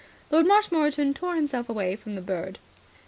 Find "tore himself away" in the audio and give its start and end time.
1.13-1.95